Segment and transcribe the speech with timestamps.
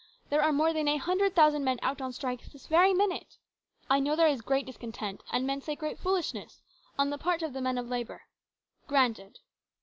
[0.31, 3.37] There are more than a hundred thousand men out on strikes this very minute.
[3.87, 6.63] I know there is great discontent, and men say great foolishness,
[6.97, 8.23] on the part of the men of labour.
[8.87, 9.37] Granted.